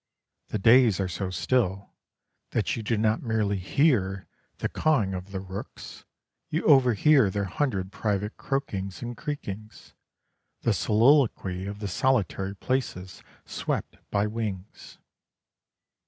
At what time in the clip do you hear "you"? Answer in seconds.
2.75-2.81, 6.49-6.63